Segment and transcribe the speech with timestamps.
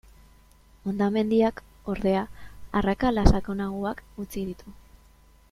[0.91, 1.61] Hondamendiak,
[1.93, 2.23] ordea,
[2.81, 4.77] arrakala sakonagoak utzi ditu.